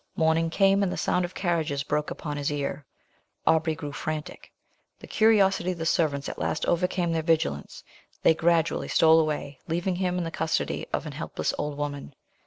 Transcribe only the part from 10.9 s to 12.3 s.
of an helpless old woman.